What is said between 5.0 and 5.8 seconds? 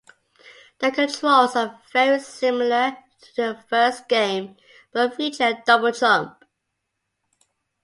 feature a